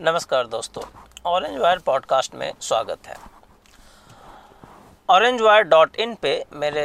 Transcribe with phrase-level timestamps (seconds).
[0.00, 0.82] नमस्कार दोस्तों
[1.26, 3.14] orange wire podcast में स्वागत है।
[5.08, 6.84] ऑरेंज वायर डॉट इन पे मेरे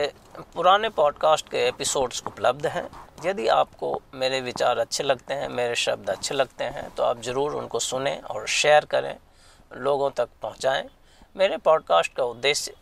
[0.54, 2.88] पुराने पॉडकास्ट के एपिसोड्स उपलब्ध हैं।
[3.26, 7.56] यदि आपको मेरे विचार अच्छे लगते हैं, मेरे शब्द अच्छे लगते हैं तो आप ज़रूर
[7.56, 9.16] उनको सुने और शेयर करें,
[9.74, 10.90] लोगों तक पहुंचाएँ।
[11.36, 12.76] मेरे पॉडकास्ट का उद्देश्य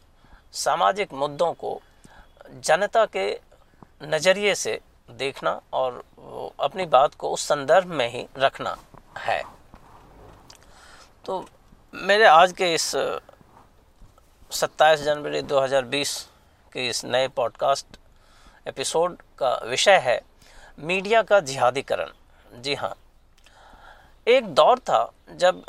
[0.56, 1.80] सामाजिक मुद्दों को
[2.56, 3.30] जनता के
[4.04, 6.04] नज़रिए से देखना और
[6.60, 8.78] अपनी बात को उस संदर्भ में ही रखना
[9.18, 9.44] है।
[11.30, 11.46] तो
[11.94, 12.96] मेरे आज के इस
[14.52, 16.08] 27 जनवरी 2020
[16.74, 17.98] के इस नए पॉडकास्ट
[18.68, 20.20] एपिसोड का विषय है
[20.80, 22.10] मीडिया का जिहादीकरण।
[22.62, 22.94] जी हाँ।
[24.28, 25.66] एक दौर था जब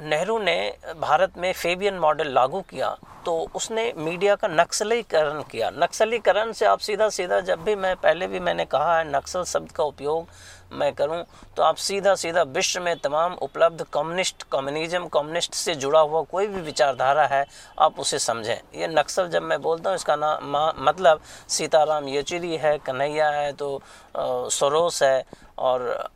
[0.00, 0.56] नेहरू ने
[1.00, 6.78] भारत में फेबियन मॉडल लागू किया तो उसने मीडिया का नक्सलीकरण किया। नक्सलीकरण से आप
[6.80, 10.26] सीधा सीधा जब भी मैं, पहले भी मैंने कहा है, नक्सल शब्द का उपयोग
[10.72, 11.22] मैं करूँ
[11.56, 16.46] तो आप सीधा सीधा विश्व में तमाम उपलब्ध कम्युनिस्ट, कम्युनिज्म कम्युनिस्ट से जुड़ा हुआ कोई
[16.46, 17.44] भी विचारधारा है,
[17.78, 22.76] आप उसे समझें। ये नक्सल जब मैं बोलता हूँ, इसका नाम मतलब सीताराम येचुरी है,
[22.78, 23.80] कन्हैया है तो
[24.16, 25.24] सरोस है,
[25.58, 26.10] और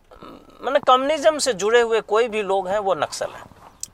[0.63, 3.45] मैंने कम्युनिज्म से जुड़े हुए कोई भी लोग हैं, वो नक्सल हैं।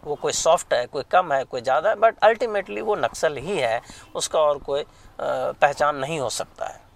[0.05, 3.59] वो कोई सॉफ्ट है, कोई कम है, कोई ज़्यादा है बट अल्टीमेटली वो नक्सल ही
[3.59, 3.81] है,
[4.15, 4.85] उसका और कोई
[5.21, 6.87] पहचान नहीं हो सकता है।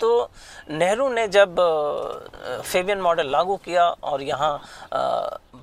[0.00, 0.30] तो
[0.70, 1.56] नेहरू ने जब
[2.62, 4.60] फेवियन मॉडल लागू किया और यहाँ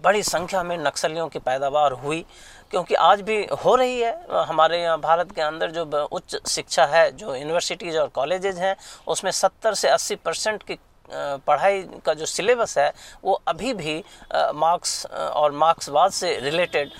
[0.03, 2.25] बड़ी संख्या में नक्सलियों की पैदावार हुई,
[2.71, 7.11] क्योंकि आज भी हो रही है। हमारे यहाँ भारत के अंदर जो उच्च शिक्षा है,
[7.11, 8.75] जो यूनिवर्सिटीज़ और कॉलेजेज हैं,
[9.07, 10.77] उसमें 70 से 80 परसेंट की
[11.09, 12.91] पढ़ाई का जो सिलेबस है,
[13.23, 13.97] वो अभी भी
[14.33, 16.91] मार्क्स और मार्क्सवाद से रिलेटेड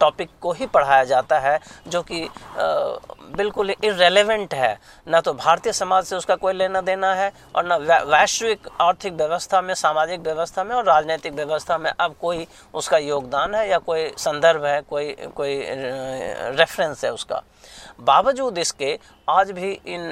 [0.00, 2.28] टॉपिक को ही पढ़ाया जाता है, जो कि
[3.36, 7.76] बिल्कुल इरेलीवेंट है। ना तो भारतीय समाज से उसका कोई लेना देना है, और ना
[7.76, 13.54] वैश्विक आर्थिक व्यवस्था में, सामाजिक व्यवस्था में, और राजनीतिक व्यवस्था में अब कोई उसका योगदान
[13.54, 15.60] है, या कोई संदर्भ है, कोई कोई
[16.56, 17.42] रेफरेंस है उसका।
[17.98, 18.98] बावजूद इसके
[19.28, 20.10] आज भी इन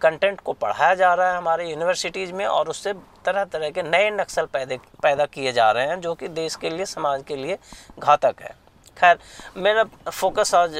[0.00, 2.92] कंटेंट को पढ़ाया जा रहा है हमारे यूनिवर्सिटीज़ में और उससे
[3.24, 6.70] तरह तरह के नए नक्सल पैदे, पैदा किए जा रहे हैं जो कि देश के
[6.70, 7.58] लिए, समाज के लिए
[7.98, 8.54] घातक है।
[8.96, 9.18] खैर
[9.56, 10.74] मेरा फोकस आज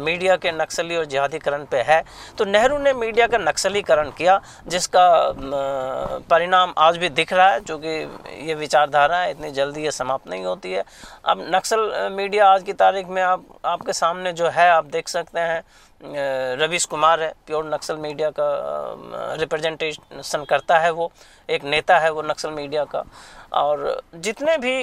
[0.00, 2.02] मीडिया के नक्सली और जिहादीकरण पे है।
[2.38, 5.06] तो नेहरू ने मीडिया का नक्सलीकरण किया, जिसका
[6.30, 10.28] परिणाम आज भी दिख रहा है, जो कि ये विचारधारा है, इतनी जल्दी ये समाप्त
[10.28, 10.84] नहीं होती है।
[11.24, 15.40] अब नक्सल मीडिया आज की तारीख में आप, आपके सामने जो है, आप देख सकते
[15.40, 15.62] हैं
[16.58, 21.10] रवीश कुमार है, प्योर नक्सल मीडिया का रिप्रेजेंटेशन करता है वो,
[21.48, 23.04] एक नेता है वो नक्सल मीडिया का।
[23.54, 24.82] और जितने भी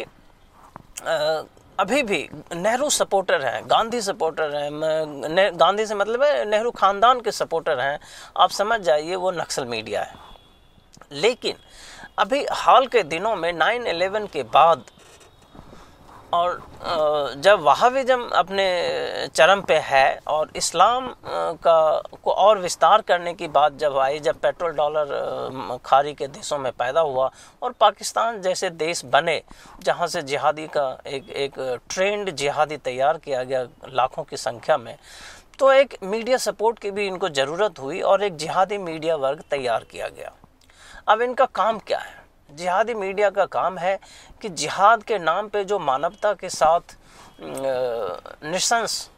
[1.80, 2.18] अभी भी
[2.56, 8.00] नेहरू सपोर्टर हैं, गांधी सपोर्टर हैं गांधी से मतलब है नेहरू ख़ानदान के सपोर्टर हैं।
[8.38, 10.16] आप समझ जाइए वो नक्सल मीडिया है।
[11.14, 11.56] लेकिन
[12.20, 14.84] अभी हाल के दिनों में 9/11 के बाद
[16.34, 16.62] और
[17.38, 18.66] जब वहाविज़म अपने
[19.36, 24.40] चरम पे है और इस्लाम का, को और विस्तार करने की बात जब आई, जब
[24.42, 27.30] पेट्रोल डॉलर खारी के देशों में पैदा हुआ
[27.62, 29.42] और पाकिस्तान जैसे देश बने
[29.84, 34.96] जहाँ से जिहादी का एक एक ट्रेंड जिहादी तैयार किया गया लाखों की संख्या में
[35.60, 39.84] तो एक मीडिया सपोर्ट की भी इनको ज़रूरत हुई और एक जिहादी मीडिया वर्ग तैयार
[39.92, 40.32] किया गया।
[41.08, 42.17] अब इनका काम क्या है?
[42.50, 43.98] जिहादी मीडिया का काम है
[44.42, 46.96] कि जिहाद के नाम पे जो मानवता के साथ
[48.44, 49.10] निशंस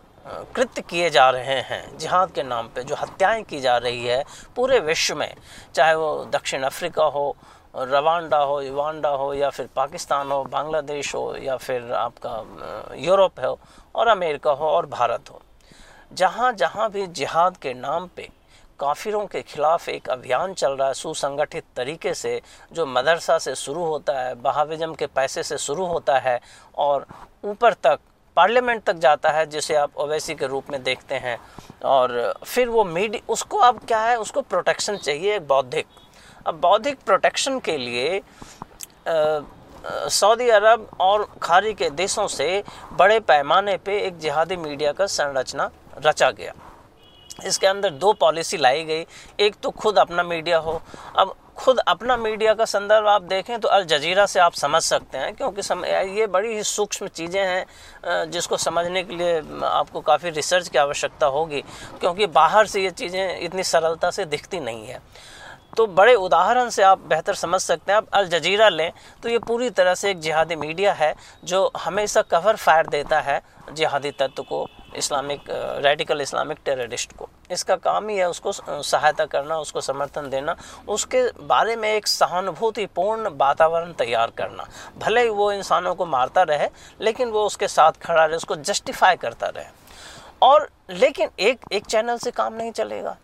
[0.55, 4.23] कृत्य किए जा रहे हैं, जिहाद के नाम पे जो हत्याएँ की जा रही है
[4.55, 5.33] पूरे विश्व में,
[5.75, 7.35] चाहे वो दक्षिण अफ्रीका हो,
[7.75, 13.59] रवांडा हो युवांडा हो, या फिर पाकिस्तान हो, बांग्लादेश हो, या फिर आपका यूरोप हो,
[13.95, 15.41] और अमेरिका हो, और भारत हो
[16.13, 18.29] जहाँ जहाँ भी जिहाद के नाम पे
[18.79, 22.41] काफिरों के खिलाफ एक अभियान चल रहा है सुसंगठित तरीके से,
[22.71, 26.39] जो मदरसा से शुरू होता है, बहाविज़म के पैसे से शुरू होता है
[26.77, 27.05] और
[27.43, 27.99] ऊपर तक,
[28.37, 31.37] पार्लियामेंट तक जाता है, जिसे आप ओवैसी के रूप में देखते हैं।
[31.85, 35.85] और फिर वो मीडिया उसको अब क्या है, उसको प्रोटेक्शन चाहिए बौद्धिक।
[36.47, 38.21] अब बौद्धिक प्रोटेक्शन के लिए
[40.09, 42.63] सऊदी अरब और खारी के देशों से
[42.93, 46.53] बड़े पैमाने पे एक जिहादी मीडिया का संरचना रचा गया।
[47.41, 49.05] इसके अंदर दो पॉलिसी लाई गई।
[49.39, 50.81] एक तो खुद अपना मीडिया हो।
[51.17, 55.17] अब खुद अपना मीडिया का संदर्भ आप देखें तो अल जजीरा से आप समझ सकते
[55.17, 60.29] हैं क्योंकि सम, ये बड़ी ही सूक्ष्म चीज़ें हैं जिसको समझने के लिए आपको काफ़ी
[60.29, 61.61] रिसर्च की आवश्यकता होगी
[61.99, 65.01] क्योंकि बाहर से ये चीज़ें इतनी सरलता से दिखती नहीं है।
[65.77, 68.91] तो बड़े उदाहरण से आप बेहतर समझ सकते हैं। आप अल जजीरा लें
[69.23, 71.13] तो ये पूरी तरह से एक जिहादी मीडिया है
[71.43, 73.41] जो हमेशा कवर फायर देता है
[73.71, 75.43] जिहादी तत्व को इस्लामिक
[75.85, 78.51] रेडिकल इस्लामिक टेररिस्ट को। इसका काम ही है उसको
[78.83, 80.55] सहायता करना, उसको समर्थन देना,
[80.87, 84.67] उसके बारे में एक सहानुभूतिपूर्ण वातावरण तैयार करना।
[84.97, 86.69] भले ही वो इंसानों को मारता रहे,
[87.01, 89.65] लेकिन वो उसके साथ खड़ा रहे, उसको जस्टिफाई करता रहे।
[90.41, 93.17] और लेकिन एक एक चैनल से काम नहीं चलेगा।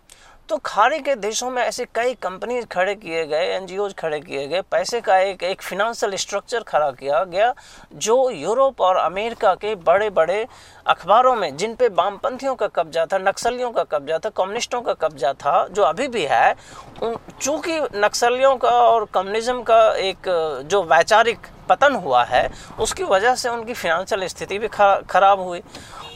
[0.50, 4.62] तो खाड़ी के देशों में ऐसे कई कंपनीज़ खड़े किए गए एन खड़े किए गए,
[4.62, 7.54] पैसे का एक एक फिनेंशियल स्ट्रक्चर खड़ा किया गया,
[7.96, 10.46] जो यूरोप और अमेरिका के बड़े बड़े
[10.88, 15.34] अखबारों में, जिन पे वामपंथियों का कब्जा था, नक्सलियों का कब्जा था कम्युनिस्टों का कब्जा
[15.36, 16.56] था, जो अभी भी है
[17.02, 20.30] चूँकि नक्सलियों का और कम्युनिज्म का एक,
[20.66, 22.50] जो वैचारिक पतन हुआ है,
[22.80, 25.62] उसकी वजह से उनकी फिनेंशियल स्थिति भी खराब हुई।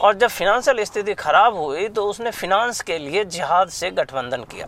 [0.00, 4.66] और जब फिनेंशियल स्थिति खराब हुई तो उसने फिनांस के लिए जिहाद से गठबंधन किया।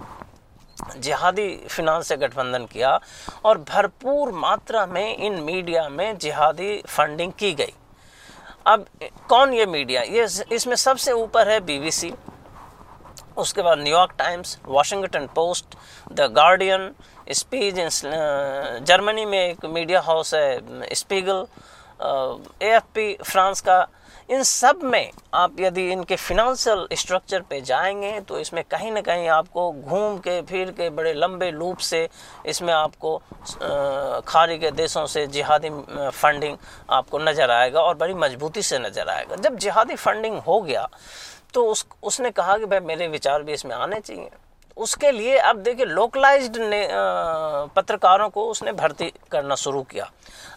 [0.96, 2.98] जिहादी फिनांस से गठबंधन किया
[3.44, 7.72] और भरपूर मात्रा में इन मीडिया में जिहादी फंडिंग की गई।
[8.66, 8.86] अब
[9.28, 12.12] कौन ये मीडिया ये इसमें सबसे ऊपर है बीबीसी
[13.36, 15.76] उसके बाद New York Times Washington Post
[16.12, 16.90] the Guardian
[17.32, 17.74] स्पीज
[18.86, 21.46] Germany में एक मीडिया हाउस है स्पीगल
[22.62, 23.80] एएफपी फ्रांस का
[24.30, 29.28] इन सब में आप यदि इनके फिनेंशियल स्ट्रक्चर पे जाएँगे तो इसमें कहीं ना कहीं
[29.28, 32.08] आपको घूम के, फिर के बड़े लंबे लूप से
[32.46, 33.16] इसमें आपको
[34.26, 35.70] खारी के देशों से जिहादी
[36.10, 36.56] फंडिंग
[36.90, 40.88] आपको नज़र आएगा और बड़ी मजबूती से नज़र आएगा। जब जिहादी फंडिंग हो गया
[41.54, 44.30] तो उस, उसने कहा कि भाई मेरे विचार भी इसमें आने चाहिए।
[44.76, 46.86] उसके लिए अब देखिए लोकलाइज्ड ने
[47.76, 50.10] पत्रकारों को उसने भर्ती करना शुरू किया।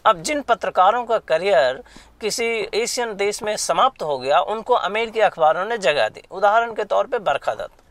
[0.05, 1.81] अब जिन पत्रकारों का करियर
[2.21, 6.83] किसी एशियन देश में समाप्त हो गया, उनको अमेरिकी अखबारों ने जगह दी। उदाहरण के
[6.85, 7.83] तौर पे बरखा दत्त।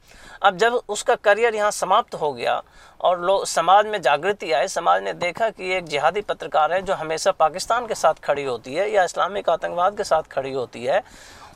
[0.43, 2.63] अब जब उसका करियर यहाँ समाप्त हो गया
[3.01, 6.95] और लोग समाज में जागृति आई, समाज ने देखा कि एक जिहादी पत्रकार है जो
[6.95, 11.03] हमेशा पाकिस्तान के साथ खड़ी होती है या इस्लामिक आतंकवाद के साथ खड़ी होती है,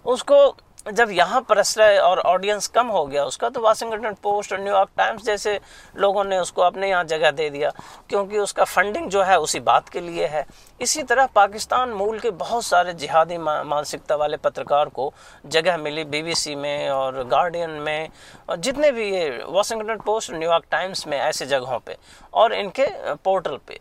[0.06, 0.56] उसको
[0.88, 4.90] जब यहाँ पर प्रश्रय और ऑडियंस कम हो गया उसका तो वाशिंगटन पोस्ट और न्यूयॉर्क
[4.98, 5.58] टाइम्स जैसे
[5.96, 7.70] लोगों ने उसको अपने यहाँ जगह दे दिया,
[8.08, 10.44] क्योंकि उसका फंडिंग जो है उसी बात के लिए है।
[10.80, 15.12] इसी तरह पाकिस्तान मूल के बहुत सारे जिहादी मानसिकता वाले पत्रकार को
[15.46, 18.08] जगह मिली बीबीसी में और गार्डियन में,
[18.48, 21.96] और जितने भी ये वाशिंगटन पोस्ट न्यूयॉर्क टाइम्स में ऐसे जगहों पर
[22.34, 22.86] और इनके
[23.16, 23.78] पोर्टल पे।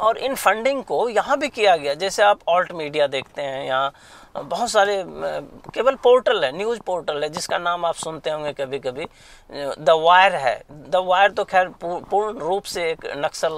[0.00, 3.92] और इन फंडिंग को यहाँ भी किया गया, जैसे आप ऑल्ट मीडिया देखते हैं यहाँ
[4.34, 5.02] बहुत सारे
[5.74, 9.06] केवल पोर्टल है, न्यूज़ पोर्टल है, जिसका नाम आप सुनते होंगे कभी कभी
[9.78, 13.50] द वायर है। द वायर तो खैर पूर्ण रूप से एक नक्सल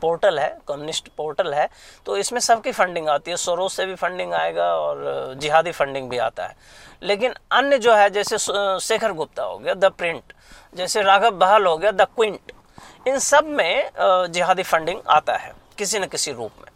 [0.00, 1.68] पोर्टल है, कम्युनिस्ट पोर्टल है
[2.06, 6.18] तो इसमें सबकी फंडिंग आती है। सरोज से भी फंडिंग आएगा और जिहादी फंडिंग भी
[6.18, 6.56] आता है।
[7.02, 8.38] लेकिन अन्य जो है, जैसे
[8.80, 10.32] शेखर गुप्ता हो गया, द प्रिंट,
[10.74, 12.52] जैसे राघव बहल हो गया, द क्विंट,
[13.08, 13.90] इन सब में
[14.32, 16.70] जिहादी फंडिंग आता है, किसी न किसी रूप में।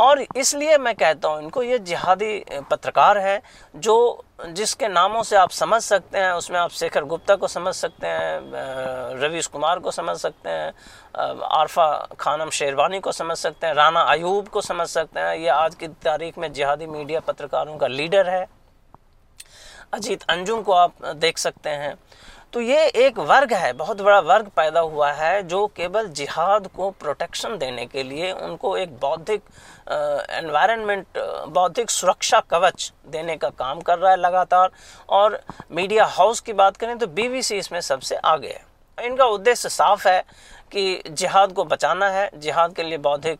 [0.00, 3.40] और इसलिए मैं कहता हूँ, इनको ये जिहादी पत्रकार है,
[3.76, 8.06] जो जिसके नामों से आप समझ सकते हैं, उसमें आप शेखर गुप्ता को समझ सकते
[8.06, 10.72] हैं रवीश कुमार को समझ सकते हैं
[11.14, 11.88] आरफा
[12.20, 15.88] खानम शेरवानी को समझ सकते हैं राना अयूब को समझ सकते हैं। ये आज की
[15.88, 18.46] तारीख में जिहादी मीडिया पत्रकारों का लीडर है।
[19.94, 21.94] अजीत अंजुम को आप देख सकते हैं।
[22.52, 26.90] तो ये एक वर्ग है, बहुत बड़ा वर्ग पैदा हुआ है, जो केवल जिहाद को
[26.92, 29.42] प्रोटेक्शन देने के लिए उनको एक बौद्धिक
[29.88, 31.18] एनवायरनमेंट
[31.48, 34.70] बौद्धिक सुरक्षा कवच देने का काम कर रहा है लगातार।
[35.08, 35.40] और
[35.72, 38.64] मीडिया हाउस की बात करें तो बीबीसी इसमें सबसे आगे है।
[38.98, 40.20] इनका उद्देश्य साफ़ है
[40.72, 43.38] कि जिहाद को बचाना है, जिहाद के लिए बौद्धिक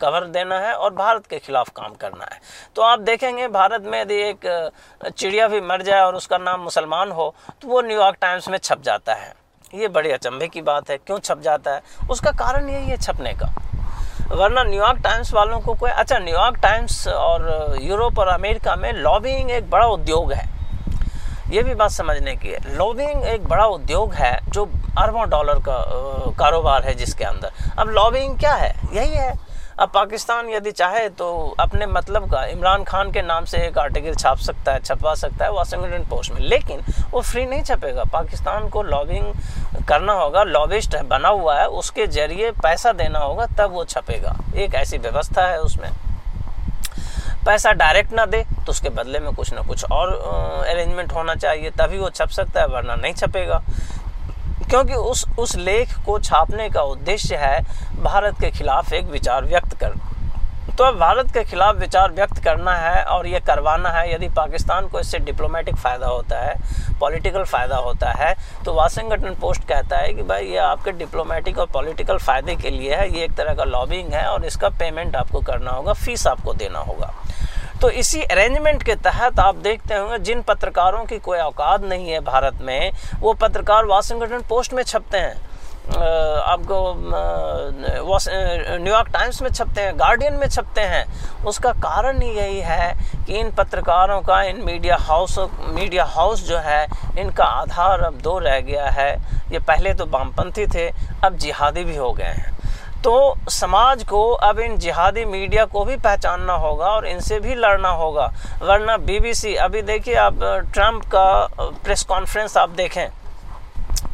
[0.00, 2.40] कवर देना है और भारत के खिलाफ काम करना है।
[2.76, 4.70] तो आप देखेंगे भारत में यदि एक
[5.08, 8.82] चिड़िया भी मर जाए और उसका नाम मुसलमान हो तो वो न्यूयॉर्क टाइम्स में छप
[8.82, 9.32] जाता है।
[9.74, 11.82] ये बड़े अचंभे की बात है। क्यों छप जाता है?
[12.10, 13.52] उसका कारण यही है छपने का।
[14.28, 19.50] वरना न्यूयॉर्क टाइम्स वालों को कोई अच्छा न्यूयॉर्क टाइम्स और यूरोप और अमेरिका में लॉबिंग
[19.50, 20.48] एक बड़ा उद्योग है।
[21.50, 24.64] ये भी बात समझने की है। लॉबिंग एक बड़ा उद्योग है जो
[24.98, 25.78] अरबों डॉलर का
[26.38, 28.74] कारोबार है जिसके अंदर। अब लॉबिंग क्या है?
[28.92, 29.43] यही है।
[29.80, 31.26] अब पाकिस्तान यदि चाहे तो
[31.60, 35.44] अपने मतलब का इमरान खान के नाम से एक आर्टिकल छाप सकता है, छपवा सकता
[35.44, 40.96] है वाशिंगटन पोस्ट में। लेकिन वो फ्री नहीं छपेगा। पाकिस्तान को लॉबिंग करना होगा लॉबिस्ट
[41.04, 45.60] बना हुआ है, उसके ज़रिए पैसा देना होगा, तब वो छपेगा। एक ऐसी व्यवस्था है
[45.60, 45.90] उसमें।
[47.46, 50.12] पैसा डायरेक्ट ना दे तो उसके बदले में कुछ ना कुछ और
[50.66, 53.62] अरेंजमेंट होना चाहिए, तभी वो छप सकता है, वरना नहीं छपेगा।
[54.74, 57.60] क्योंकि उस उस लेख को छापने का उद्देश्य है
[58.02, 59.92] भारत के खिलाफ एक विचार व्यक्त कर
[60.78, 64.88] तो अब भारत के खिलाफ विचार व्यक्त करना है और ये करवाना है, यदि पाकिस्तान
[64.88, 70.12] को इससे डिप्लोमेटिक फ़ायदा होता है पॉलिटिकल फ़ायदा होता है तो वाशिंगटन पोस्ट कहता है
[70.14, 73.64] कि भाई ये आपके डिप्लोमेटिक और पॉलिटिकल फ़ायदे के लिए है, ये एक तरह का
[73.66, 77.12] लॉबिंग है और इसका पेमेंट आपको करना होगा फ़ीस आपको देना होगा।
[77.80, 82.20] तो इसी अरेंजमेंट के तहत आप देखते होंगे, जिन पत्रकारों की कोई औकात नहीं है
[82.22, 85.36] भारत में, वो पत्रकार वाशिंगटन पोस्ट में छपते हैं।
[85.86, 86.76] आपको
[88.78, 91.04] न्यूयॉर्क टाइम्स में छपते हैं, गार्डियन में छपते हैं।
[91.44, 92.94] उसका कारण ही यही है
[93.26, 96.86] कि इन पत्रकारों का, इन मीडिया हाउस मीडिया हाउस जो है,
[97.18, 99.12] इनका आधार अब दो रह गया है।
[99.52, 100.88] ये पहले तो वामपंथी थे,
[101.24, 102.53] अब जिहादी भी हो गए हैं।
[103.04, 107.88] तो समाज को अब इन जिहादी मीडिया को भी पहचानना होगा और इनसे भी लड़ना
[107.88, 108.26] होगा।
[108.62, 110.38] वरना बीबीसी अभी देखिए आप
[110.72, 111.24] ट्रंप का
[111.84, 113.06] प्रेस कॉन्फ्रेंस आप देखें।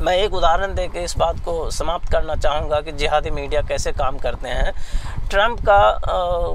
[0.00, 3.92] मैं एक उदाहरण दे के इस बात को समाप्त करना चाहूँगा कि जिहादी मीडिया कैसे
[3.92, 4.72] काम करते हैं।
[5.30, 5.78] ट्रंप का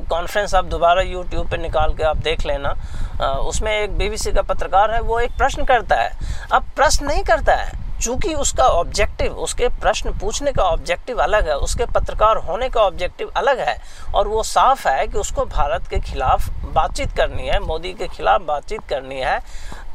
[0.09, 2.75] कॉन्फ्रेंस आप दोबारा यूट्यूब पे निकाल के आप देख लेना।
[3.21, 6.11] आ, उसमें एक बीबीसी का पत्रकार है वो एक प्रश्न करता है।
[6.51, 11.55] अब प्रश्न नहीं करता है चूँकि उसका ऑब्जेक्टिव उसके प्रश्न पूछने का ऑब्जेक्टिव अलग है,
[11.57, 13.77] उसके पत्रकार होने का ऑब्जेक्टिव अलग है,
[14.15, 18.41] और वो साफ़ है कि उसको भारत के खिलाफ बातचीत करनी है, मोदी के खिलाफ
[18.41, 19.39] बातचीत करनी है।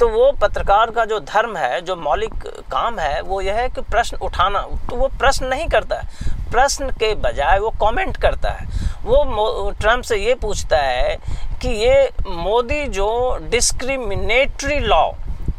[0.01, 3.81] तो वो पत्रकार का जो धर्म है, जो मौलिक काम है, वो यह है कि
[3.81, 8.67] प्रश्न उठाना तो वो प्रश्न नहीं करता है। प्रश्न के बजाय वो कमेंट करता है।
[9.05, 11.17] वो ट्रंप से ये पूछता है
[11.63, 13.09] कि ये मोदी जो
[13.51, 15.05] डिस्क्रिमिनेटरी लॉ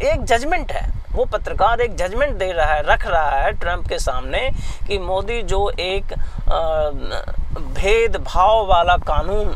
[0.01, 4.00] एक जजमेंट है। वो पत्रकार एक जजमेंट दे रहा है, रख रहा है ट्रंप के
[4.00, 4.50] सामने
[4.88, 6.13] कि मोदी जो एक
[7.74, 9.53] भेदभाव वाला कानून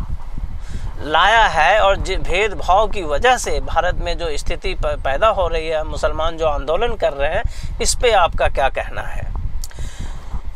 [1.03, 5.83] लाया है और भेदभाव की वजह से भारत में जो स्थिति पैदा हो रही है,
[5.83, 7.43] मुसलमान जो आंदोलन कर रहे हैं,
[7.81, 9.33] इस पे आपका क्या कहना है?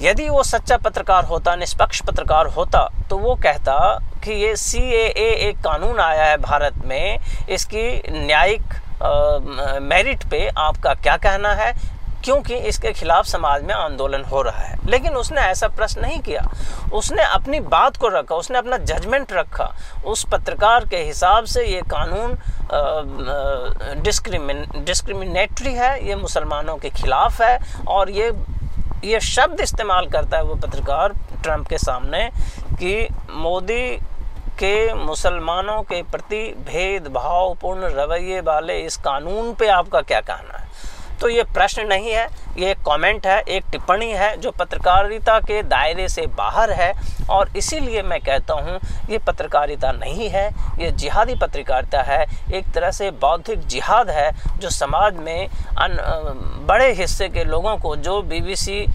[0.02, 3.78] यदि वो सच्चा पत्रकार होता, निष्पक्ष पत्रकार होता तो वो कहता
[4.24, 11.16] कि ये सी एक कानून आया है भारत में, इसकी न्यायिक मेरिट पे आपका क्या
[11.18, 11.74] कहना है?
[12.24, 16.42] क्योंकि इसके खिलाफ समाज में आंदोलन हो रहा है। लेकिन उसने ऐसा प्रश्न नहीं किया।
[16.94, 19.72] उसने अपनी बात को रखा, उसने अपना जजमेंट रखा।
[20.06, 22.38] उस पत्रकार के हिसाब से ये कानून
[24.04, 28.32] डिस्क्रिमिन डिस्क्रिमिनेटरी है, ये मुसलमानों के खिलाफ है। और ये
[29.06, 31.14] ये शब्द इस्तेमाल करता है वो पत्रकार
[31.44, 32.30] ट्रंप के सामने
[32.74, 34.00] कि मोदी
[34.60, 40.70] के मुसलमानों के प्रति भेदभावपूर्ण रवैये वाले इस कानून पे आपका क्या कहना है?
[41.22, 42.28] तो ये प्रश्न नहीं है।
[42.60, 46.92] ये कमेंट है, एक टिप्पणी है जो पत्रकारिता के दायरे से बाहर है
[47.30, 50.48] और इसीलिए मैं कहता हूँ, ये पत्रकारिता नहीं है,
[50.80, 55.98] ये जिहादी पत्रकारिता है। एक तरह से बौद्धिक जिहाद है जो समाज में अन
[56.68, 58.86] बड़े हिस्से के लोगों को, जो बीबीसी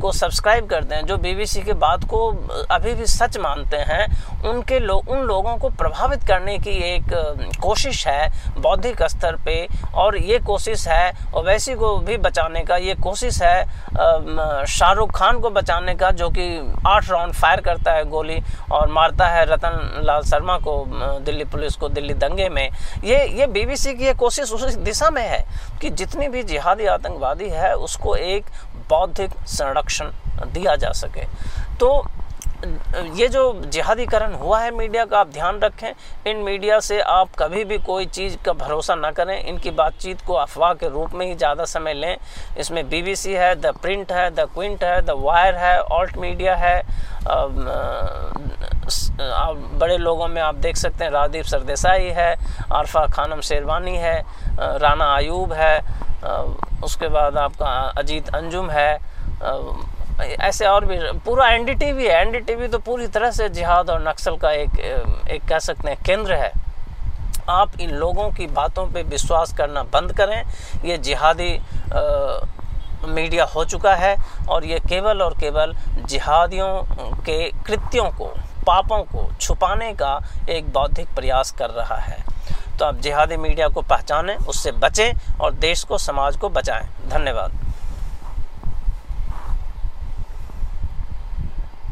[0.00, 2.28] को सब्सक्राइब करते हैं, जो बीबीसी के बात को
[2.70, 4.06] अभी भी सच मानते हैं,
[4.44, 10.16] उनके लोग उन लोगों को प्रभावित करने की एक कोशिश है बौद्धिक स्तर पे और
[10.18, 15.94] ये कोशिश है ओवैसी को भी बचाने का, ये कोशिश है शाहरुख खान को बचाने
[15.94, 18.40] का, जो कि आठ राउंड फायर करता है गोली
[18.72, 20.84] और मारता है रतन लाल शर्मा को
[21.20, 22.68] दिल्ली पुलिस को दिल्ली दंगे में।
[23.04, 25.44] ये ये बीबीसी की ये कोशिश उस दिशा में है
[25.80, 28.44] कि जितनी भी जिहादी आतंकवादी है, उसको एक
[28.90, 30.10] बौद्धिक संरक्षण
[30.52, 31.24] दिया जा सके।
[31.80, 32.04] तो
[32.62, 35.92] ये जो जिहादीकरण हुआ है मीडिया का, आप ध्यान रखें,
[36.26, 40.34] इन मीडिया से आप कभी भी कोई चीज़ का भरोसा ना करें। इनकी बातचीत को
[40.34, 42.16] अफवाह के रूप में ही ज़्यादा समय लें।
[42.58, 46.78] इसमें बीबीसी है, द प्रिंट है, द क्विंट है, द वायर है, ऑल्ट मीडिया है।
[49.22, 52.34] आप बड़े लोगों में आप देख सकते हैं राजदीप सरदेसाई है,
[52.72, 54.18] आरफा खानम शेरवानी है
[54.58, 55.78] राना आयूब है
[56.84, 57.66] उसके बाद आपका
[57.98, 58.98] अजीत अंजुम है
[60.20, 64.50] ऐसे और भी पूरा एनडीटीवी है। एनडीटीवी तो पूरी तरह से जिहाद और नक्सल का
[64.52, 64.78] एक
[65.30, 66.52] एक कह सकते हैं केंद्र है।
[67.50, 70.42] आप इन लोगों की बातों पे विश्वास करना बंद करें।
[70.84, 72.00] ये जिहादी आ,
[73.06, 74.16] मीडिया हो चुका है
[74.48, 75.74] और ये केवल और केवल
[76.06, 76.68] जिहादियों
[77.22, 78.26] के कृत्यों को
[78.66, 82.18] पापों को छुपाने का एक बौद्धिक प्रयास कर रहा है।
[82.78, 87.60] तो आप जिहादी मीडिया को पहचानें उससे बचें और देश को समाज को बचाएँ। धन्यवाद।